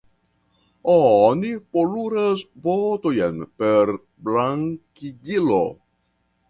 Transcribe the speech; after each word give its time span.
Oni 0.93 1.51
poluras 1.75 2.43
botojn 2.65 3.39
per 3.61 3.95
blankigilo. 4.27 5.65